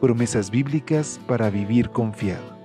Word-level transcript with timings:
promesas 0.00 0.50
bíblicas 0.50 1.20
para 1.26 1.50
vivir 1.50 1.90
confiado. 1.90 2.58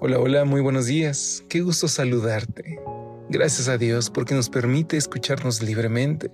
Hola, 0.00 0.18
hola, 0.18 0.44
muy 0.44 0.60
buenos 0.60 0.86
días. 0.86 1.42
Qué 1.48 1.62
gusto 1.62 1.88
saludarte. 1.88 2.78
Gracias 3.30 3.68
a 3.68 3.78
Dios 3.78 4.10
porque 4.10 4.34
nos 4.34 4.50
permite 4.50 4.98
escucharnos 4.98 5.62
libremente, 5.62 6.30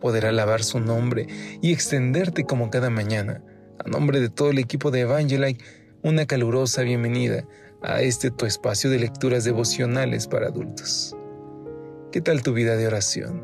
poder 0.00 0.26
alabar 0.26 0.64
su 0.64 0.80
nombre 0.80 1.28
y 1.62 1.72
extenderte 1.72 2.44
como 2.44 2.68
cada 2.68 2.90
mañana. 2.90 3.44
A 3.78 3.88
nombre 3.88 4.18
de 4.18 4.28
todo 4.28 4.50
el 4.50 4.58
equipo 4.58 4.90
de 4.90 5.00
Evangelike, 5.00 5.64
una 6.02 6.26
calurosa 6.26 6.82
bienvenida 6.82 7.46
a 7.82 8.00
este 8.00 8.32
tu 8.32 8.44
espacio 8.44 8.90
de 8.90 8.98
lecturas 8.98 9.44
devocionales 9.44 10.26
para 10.26 10.48
adultos. 10.48 11.16
¿Qué 12.16 12.22
tal 12.22 12.42
tu 12.42 12.54
vida 12.54 12.78
de 12.78 12.86
oración? 12.86 13.42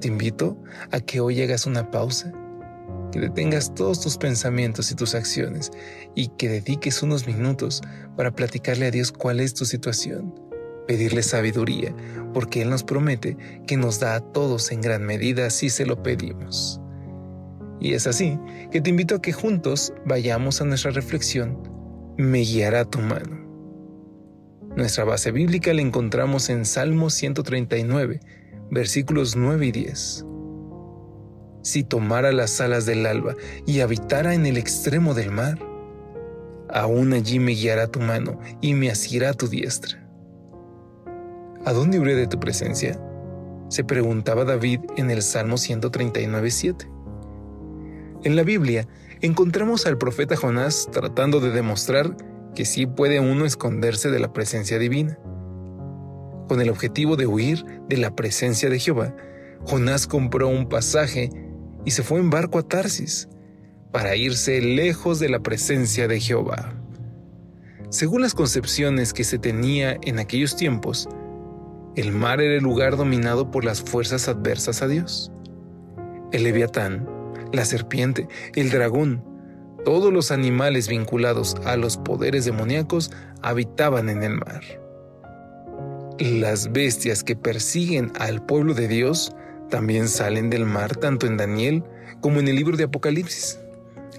Te 0.00 0.08
invito 0.08 0.60
a 0.90 0.98
que 0.98 1.20
hoy 1.20 1.40
hagas 1.40 1.66
una 1.66 1.88
pausa, 1.88 2.32
que 3.12 3.20
detengas 3.20 3.72
todos 3.76 4.00
tus 4.00 4.18
pensamientos 4.18 4.90
y 4.90 4.96
tus 4.96 5.14
acciones 5.14 5.70
y 6.16 6.30
que 6.36 6.48
dediques 6.48 7.00
unos 7.00 7.28
minutos 7.28 7.80
para 8.16 8.32
platicarle 8.32 8.86
a 8.86 8.90
Dios 8.90 9.12
cuál 9.12 9.38
es 9.38 9.54
tu 9.54 9.66
situación, 9.66 10.34
pedirle 10.88 11.22
sabiduría, 11.22 11.94
porque 12.34 12.62
Él 12.62 12.70
nos 12.70 12.82
promete 12.82 13.36
que 13.68 13.76
nos 13.76 14.00
da 14.00 14.16
a 14.16 14.20
todos 14.20 14.72
en 14.72 14.80
gran 14.80 15.04
medida 15.06 15.48
si 15.50 15.70
se 15.70 15.86
lo 15.86 16.02
pedimos. 16.02 16.80
Y 17.78 17.92
es 17.92 18.08
así 18.08 18.36
que 18.72 18.80
te 18.80 18.90
invito 18.90 19.14
a 19.14 19.22
que 19.22 19.32
juntos 19.32 19.92
vayamos 20.04 20.60
a 20.60 20.64
nuestra 20.64 20.90
reflexión, 20.90 21.56
me 22.16 22.40
guiará 22.40 22.84
tu 22.84 22.98
mano. 22.98 23.47
Nuestra 24.76 25.04
base 25.04 25.32
bíblica 25.32 25.72
la 25.74 25.82
encontramos 25.82 26.50
en 26.50 26.64
Salmo 26.64 27.10
139, 27.10 28.20
versículos 28.70 29.36
9 29.36 29.66
y 29.66 29.72
10. 29.72 30.24
Si 31.62 31.84
tomara 31.84 32.32
las 32.32 32.60
alas 32.60 32.86
del 32.86 33.04
alba 33.06 33.34
y 33.66 33.80
habitara 33.80 34.34
en 34.34 34.46
el 34.46 34.56
extremo 34.56 35.14
del 35.14 35.32
mar, 35.32 35.58
aún 36.70 37.12
allí 37.12 37.38
me 37.38 37.52
guiará 37.52 37.88
tu 37.88 38.00
mano 38.00 38.38
y 38.60 38.74
me 38.74 38.90
asirá 38.90 39.32
tu 39.32 39.48
diestra. 39.48 40.06
¿A 41.64 41.72
dónde 41.72 41.98
huiré 41.98 42.14
de 42.14 42.26
tu 42.26 42.38
presencia? 42.38 42.98
se 43.68 43.84
preguntaba 43.84 44.44
David 44.44 44.80
en 44.96 45.10
el 45.10 45.22
Salmo 45.22 45.58
139, 45.58 46.50
7. 46.50 46.90
En 48.24 48.36
la 48.36 48.42
Biblia 48.42 48.88
encontramos 49.20 49.86
al 49.86 49.98
profeta 49.98 50.36
Jonás 50.36 50.88
tratando 50.90 51.40
de 51.40 51.50
demostrar 51.50 52.16
que 52.58 52.64
sí 52.64 52.86
puede 52.86 53.20
uno 53.20 53.44
esconderse 53.44 54.10
de 54.10 54.18
la 54.18 54.32
presencia 54.32 54.80
divina. 54.80 55.16
Con 56.48 56.60
el 56.60 56.70
objetivo 56.70 57.14
de 57.14 57.24
huir 57.24 57.64
de 57.88 57.98
la 57.98 58.16
presencia 58.16 58.68
de 58.68 58.80
Jehová, 58.80 59.14
Jonás 59.64 60.08
compró 60.08 60.48
un 60.48 60.68
pasaje 60.68 61.30
y 61.84 61.92
se 61.92 62.02
fue 62.02 62.18
en 62.18 62.30
barco 62.30 62.58
a 62.58 62.64
Tarsis 62.64 63.28
para 63.92 64.16
irse 64.16 64.60
lejos 64.60 65.20
de 65.20 65.28
la 65.28 65.38
presencia 65.38 66.08
de 66.08 66.18
Jehová. 66.18 66.74
Según 67.90 68.22
las 68.22 68.34
concepciones 68.34 69.12
que 69.12 69.22
se 69.22 69.38
tenía 69.38 69.96
en 70.02 70.18
aquellos 70.18 70.56
tiempos, 70.56 71.08
el 71.94 72.10
mar 72.10 72.40
era 72.40 72.56
el 72.56 72.64
lugar 72.64 72.96
dominado 72.96 73.52
por 73.52 73.64
las 73.64 73.82
fuerzas 73.82 74.26
adversas 74.26 74.82
a 74.82 74.88
Dios. 74.88 75.30
El 76.32 76.42
leviatán, 76.42 77.08
la 77.52 77.64
serpiente, 77.64 78.26
el 78.56 78.70
dragón, 78.70 79.22
todos 79.88 80.12
los 80.12 80.30
animales 80.30 80.86
vinculados 80.86 81.56
a 81.64 81.78
los 81.78 81.96
poderes 81.96 82.44
demoníacos 82.44 83.10
habitaban 83.40 84.10
en 84.10 84.22
el 84.22 84.36
mar. 84.36 84.60
Las 86.18 86.72
bestias 86.72 87.24
que 87.24 87.34
persiguen 87.34 88.12
al 88.18 88.44
pueblo 88.44 88.74
de 88.74 88.86
Dios 88.86 89.34
también 89.70 90.08
salen 90.08 90.50
del 90.50 90.66
mar 90.66 90.94
tanto 90.94 91.26
en 91.26 91.38
Daniel 91.38 91.84
como 92.20 92.38
en 92.38 92.48
el 92.48 92.56
libro 92.56 92.76
de 92.76 92.84
Apocalipsis. 92.84 93.60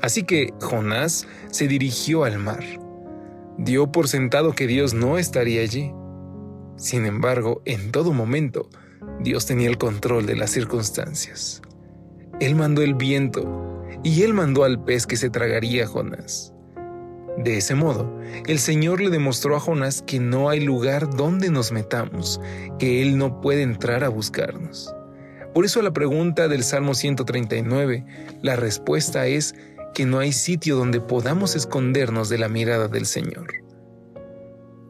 Así 0.02 0.24
que 0.24 0.56
Jonás 0.60 1.28
se 1.52 1.68
dirigió 1.68 2.24
al 2.24 2.40
mar. 2.40 2.64
Dio 3.60 3.92
por 3.92 4.08
sentado 4.08 4.54
que 4.54 4.66
Dios 4.66 4.96
no 4.96 5.20
estaría 5.20 5.62
allí. 5.62 5.94
Sin 6.78 7.06
embargo, 7.06 7.62
en 7.66 7.92
todo 7.92 8.12
momento, 8.12 8.68
Dios 9.20 9.46
tenía 9.46 9.70
el 9.70 9.78
control 9.78 10.26
de 10.26 10.36
las 10.36 10.50
circunstancias. 10.50 11.62
Él 12.40 12.56
mandó 12.56 12.82
el 12.82 12.96
viento 12.96 13.69
y 14.04 14.24
él 14.24 14.34
mandó 14.34 14.64
al 14.64 14.84
pez 14.84 15.06
que 15.06 15.18
se 15.18 15.30
tragaría 15.30 15.84
a 15.84 15.88
Jonás. 15.88 16.54
De 17.38 17.58
ese 17.58 17.74
modo, 17.74 18.20
el 18.48 18.60
Señor 18.60 19.00
le 19.00 19.10
demostró 19.10 19.56
a 19.56 19.60
Jonás 19.62 20.02
que 20.02 20.20
no 20.20 20.50
hay 20.50 20.60
lugar 20.60 21.10
donde 21.10 21.50
nos 21.50 21.72
metamos, 21.72 22.42
que 22.80 23.02
Él 23.02 23.18
no 23.18 23.40
puede 23.40 23.62
entrar 23.62 24.04
a 24.04 24.10
buscarnos. 24.10 24.94
Por 25.54 25.64
eso 25.64 25.82
la 25.82 25.94
pregunta 25.94 26.50
del 26.50 26.64
Salmo 26.64 26.94
139, 26.94 28.06
la 28.42 28.58
respuesta 28.58 29.26
es 29.28 29.56
que 29.94 30.06
no 30.06 30.20
hay 30.20 30.34
sitio 30.34 30.76
donde 30.76 31.00
podamos 31.00 31.56
escondernos 31.56 32.28
de 32.28 32.40
la 32.40 32.50
mirada 32.50 32.90
del 32.90 33.06
Señor. 33.06 33.54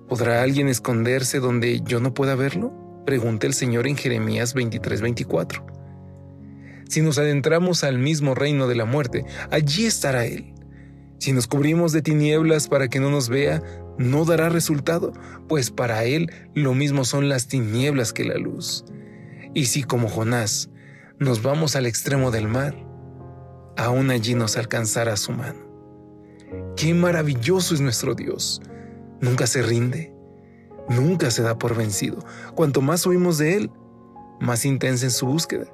¿Podrá 0.08 0.42
alguien 0.42 0.70
esconderse 0.70 1.40
donde 1.40 1.82
yo 1.82 2.00
no 2.00 2.16
pueda 2.16 2.34
verlo? 2.34 2.74
Pregunta 3.06 3.46
el 3.46 3.54
Señor 3.54 3.86
en 3.86 3.96
Jeremías 3.96 4.56
23:24. 4.56 5.79
Si 6.90 7.02
nos 7.04 7.20
adentramos 7.20 7.84
al 7.84 8.00
mismo 8.00 8.34
reino 8.34 8.68
de 8.68 8.74
la 8.74 8.86
muerte, 8.86 9.24
allí 9.52 9.86
estará 9.86 10.26
Él. 10.26 10.56
Si 11.20 11.34
nos 11.34 11.46
cubrimos 11.46 11.92
de 11.92 12.02
tinieblas 12.02 12.68
para 12.68 12.88
que 12.88 13.00
no 13.00 13.12
nos 13.12 13.30
vea, 13.30 13.62
no 14.00 14.26
dará 14.26 14.50
resultado, 14.50 15.14
pues 15.48 15.70
para 15.70 16.04
Él 16.06 16.32
lo 16.56 16.74
mismo 16.74 17.06
son 17.06 17.30
las 17.30 17.48
tinieblas 17.48 18.12
que 18.12 18.26
la 18.26 18.38
luz. 18.38 18.86
Y 19.54 19.66
si 19.66 19.84
como 19.84 20.10
Jonás 20.10 20.72
nos 21.20 21.44
vamos 21.44 21.76
al 21.76 21.86
extremo 21.86 22.32
del 22.32 22.48
mar, 22.48 22.76
aún 23.78 24.10
allí 24.10 24.34
nos 24.34 24.58
alcanzará 24.58 25.16
su 25.16 25.32
mano. 25.32 25.60
Qué 26.76 26.96
maravilloso 26.96 27.76
es 27.76 27.82
nuestro 27.82 28.16
Dios. 28.16 28.64
Nunca 29.22 29.46
se 29.46 29.62
rinde, 29.62 30.12
nunca 30.88 31.30
se 31.30 31.44
da 31.44 31.60
por 31.60 31.76
vencido. 31.76 32.18
Cuanto 32.56 32.82
más 32.82 33.06
oímos 33.06 33.38
de 33.38 33.58
Él, 33.58 33.72
más 34.40 34.66
intensa 34.66 35.06
es 35.06 35.14
su 35.14 35.28
búsqueda. 35.28 35.68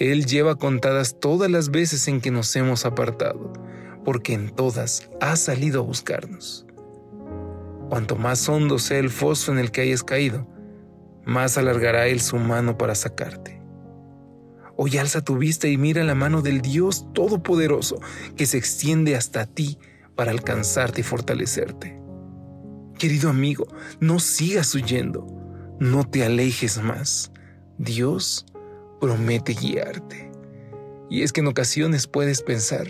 Él 0.00 0.24
lleva 0.24 0.56
contadas 0.56 1.20
todas 1.20 1.50
las 1.50 1.70
veces 1.70 2.08
en 2.08 2.22
que 2.22 2.30
nos 2.30 2.56
hemos 2.56 2.86
apartado, 2.86 3.52
porque 4.02 4.32
en 4.32 4.48
todas 4.48 5.10
ha 5.20 5.36
salido 5.36 5.82
a 5.82 5.84
buscarnos. 5.84 6.66
Cuanto 7.90 8.16
más 8.16 8.48
hondo 8.48 8.78
sea 8.78 8.98
el 8.98 9.10
foso 9.10 9.52
en 9.52 9.58
el 9.58 9.70
que 9.70 9.82
hayas 9.82 10.02
caído, 10.02 10.48
más 11.26 11.58
alargará 11.58 12.06
Él 12.06 12.22
su 12.22 12.38
mano 12.38 12.78
para 12.78 12.94
sacarte. 12.94 13.60
Hoy 14.74 14.96
alza 14.96 15.20
tu 15.20 15.36
vista 15.36 15.68
y 15.68 15.76
mira 15.76 16.02
la 16.02 16.14
mano 16.14 16.40
del 16.40 16.62
Dios 16.62 17.04
Todopoderoso 17.12 18.00
que 18.36 18.46
se 18.46 18.56
extiende 18.56 19.16
hasta 19.16 19.44
ti 19.44 19.76
para 20.16 20.30
alcanzarte 20.30 21.02
y 21.02 21.04
fortalecerte. 21.04 22.00
Querido 22.98 23.28
amigo, 23.28 23.66
no 24.00 24.18
sigas 24.18 24.74
huyendo, 24.74 25.26
no 25.78 26.08
te 26.08 26.24
alejes 26.24 26.82
más. 26.82 27.32
Dios 27.76 28.46
promete 29.00 29.54
guiarte. 29.54 30.30
Y 31.08 31.22
es 31.22 31.32
que 31.32 31.40
en 31.40 31.48
ocasiones 31.48 32.06
puedes 32.06 32.42
pensar 32.42 32.86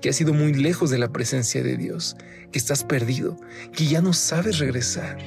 que 0.00 0.08
has 0.08 0.20
ido 0.20 0.32
muy 0.32 0.54
lejos 0.54 0.90
de 0.90 0.98
la 0.98 1.12
presencia 1.12 1.62
de 1.62 1.76
Dios, 1.76 2.16
que 2.50 2.58
estás 2.58 2.82
perdido, 2.82 3.36
que 3.72 3.86
ya 3.86 4.00
no 4.00 4.12
sabes 4.12 4.58
regresar. 4.58 5.18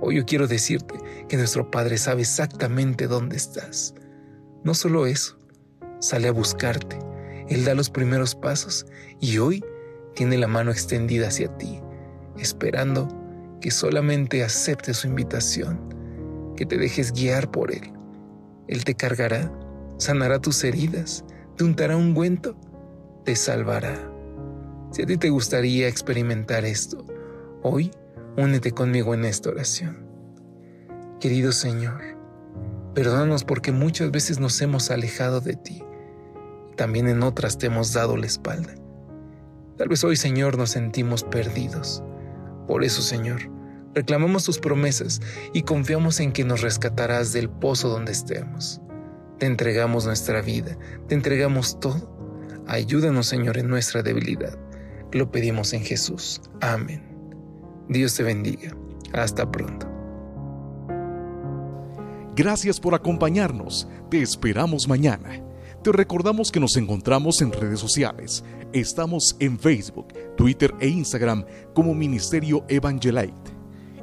Hoy 0.00 0.16
yo 0.16 0.24
quiero 0.24 0.48
decirte 0.48 0.94
que 1.28 1.36
nuestro 1.36 1.70
Padre 1.70 1.98
sabe 1.98 2.22
exactamente 2.22 3.06
dónde 3.06 3.36
estás. 3.36 3.94
No 4.64 4.74
solo 4.74 5.06
eso, 5.06 5.38
sale 6.00 6.28
a 6.28 6.32
buscarte. 6.32 6.98
Él 7.48 7.64
da 7.64 7.74
los 7.74 7.90
primeros 7.90 8.34
pasos 8.34 8.86
y 9.20 9.38
hoy 9.38 9.62
tiene 10.14 10.38
la 10.38 10.48
mano 10.48 10.70
extendida 10.70 11.28
hacia 11.28 11.56
ti, 11.58 11.80
esperando 12.38 13.06
que 13.60 13.70
solamente 13.70 14.42
aceptes 14.42 14.98
su 14.98 15.08
invitación, 15.08 15.78
que 16.56 16.64
te 16.64 16.78
dejes 16.78 17.12
guiar 17.12 17.50
por 17.50 17.70
Él 17.70 17.99
él 18.70 18.84
te 18.84 18.94
cargará, 18.94 19.52
sanará 19.98 20.40
tus 20.40 20.64
heridas, 20.64 21.24
te 21.56 21.64
untará 21.64 21.96
un 21.96 22.06
ungüento, 22.06 22.56
te 23.24 23.36
salvará. 23.36 24.10
Si 24.92 25.02
a 25.02 25.06
ti 25.06 25.18
te 25.18 25.28
gustaría 25.28 25.88
experimentar 25.88 26.64
esto, 26.64 27.04
hoy 27.62 27.90
únete 28.38 28.72
conmigo 28.72 29.12
en 29.12 29.26
esta 29.26 29.50
oración. 29.50 30.08
Querido 31.20 31.52
Señor, 31.52 32.20
Perdónanos 32.94 33.44
porque 33.44 33.70
muchas 33.70 34.10
veces 34.10 34.40
nos 34.40 34.60
hemos 34.60 34.90
alejado 34.90 35.40
de 35.40 35.54
ti. 35.54 35.82
También 36.76 37.08
en 37.08 37.22
otras 37.22 37.56
te 37.56 37.66
hemos 37.66 37.92
dado 37.92 38.16
la 38.16 38.26
espalda. 38.26 38.74
Tal 39.76 39.88
vez 39.88 40.02
hoy, 40.02 40.16
Señor, 40.16 40.58
nos 40.58 40.70
sentimos 40.70 41.22
perdidos. 41.22 42.02
Por 42.66 42.82
eso, 42.82 43.00
Señor, 43.00 43.42
reclamamos 43.94 44.44
tus 44.44 44.58
promesas 44.58 45.20
y 45.52 45.62
confiamos 45.62 46.20
en 46.20 46.32
que 46.32 46.44
nos 46.44 46.60
rescatarás 46.60 47.32
del 47.32 47.48
pozo 47.48 47.88
donde 47.88 48.12
estemos. 48.12 48.80
Te 49.38 49.46
entregamos 49.46 50.06
nuestra 50.06 50.42
vida, 50.42 50.76
te 51.08 51.14
entregamos 51.14 51.80
todo. 51.80 52.18
Ayúdanos, 52.66 53.26
Señor, 53.26 53.58
en 53.58 53.68
nuestra 53.68 54.02
debilidad. 54.02 54.58
Lo 55.12 55.30
pedimos 55.32 55.72
en 55.72 55.82
Jesús. 55.82 56.40
Amén. 56.60 57.02
Dios 57.88 58.14
te 58.14 58.22
bendiga. 58.22 58.76
Hasta 59.12 59.50
pronto. 59.50 59.88
Gracias 62.36 62.78
por 62.78 62.94
acompañarnos. 62.94 63.88
Te 64.08 64.22
esperamos 64.22 64.86
mañana. 64.86 65.42
Te 65.82 65.90
recordamos 65.92 66.52
que 66.52 66.60
nos 66.60 66.76
encontramos 66.76 67.42
en 67.42 67.52
redes 67.52 67.80
sociales. 67.80 68.44
Estamos 68.72 69.34
en 69.40 69.58
Facebook, 69.58 70.08
Twitter 70.36 70.72
e 70.78 70.88
Instagram 70.88 71.44
como 71.74 71.94
Ministerio 71.94 72.64
Evangelite. 72.68 73.49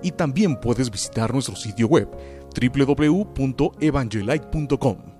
Y 0.02 0.12
también 0.12 0.60
puedes 0.60 0.92
visitar 0.92 1.34
nuestro 1.34 1.56
sitio 1.56 1.88
web 1.88 2.10
www.evangelite.com 2.56 5.17